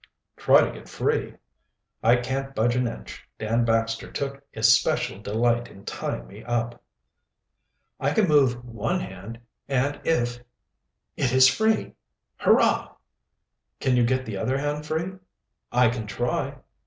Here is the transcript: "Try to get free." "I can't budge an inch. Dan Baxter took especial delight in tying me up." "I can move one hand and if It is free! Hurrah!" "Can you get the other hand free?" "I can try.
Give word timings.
"Try 0.35 0.61
to 0.61 0.71
get 0.71 0.89
free." 0.89 1.35
"I 2.01 2.15
can't 2.15 2.55
budge 2.55 2.75
an 2.75 2.87
inch. 2.87 3.23
Dan 3.37 3.65
Baxter 3.65 4.11
took 4.11 4.43
especial 4.55 5.19
delight 5.21 5.67
in 5.67 5.85
tying 5.85 6.25
me 6.25 6.43
up." 6.43 6.81
"I 7.99 8.09
can 8.11 8.27
move 8.27 8.65
one 8.65 8.99
hand 8.99 9.39
and 9.67 10.01
if 10.03 10.39
It 11.17 11.31
is 11.31 11.47
free! 11.47 11.93
Hurrah!" 12.37 12.95
"Can 13.79 13.95
you 13.95 14.03
get 14.03 14.25
the 14.25 14.37
other 14.37 14.57
hand 14.57 14.87
free?" 14.87 15.19
"I 15.71 15.89
can 15.89 16.07
try. 16.07 16.55